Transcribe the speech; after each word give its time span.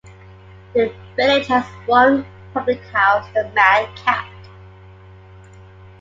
The 0.73 0.91
village 1.15 1.45
has 1.45 1.63
one 1.87 2.25
public 2.55 2.81
house, 2.85 3.29
The 3.35 3.47
Mad 3.53 3.87
Cat. 3.95 4.29